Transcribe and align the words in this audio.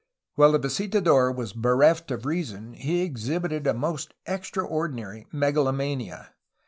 While 0.33 0.53
the 0.53 0.57
visitador 0.59 1.31
was 1.31 1.53
bereft 1.53 2.09
of 2.09 2.25
reason 2.25 2.73
he 2.73 3.03
exhibited 3.03 3.67
a 3.67 3.73
most 3.75 4.15
extraordinary 4.25 5.27
megalomania. 5.31 6.33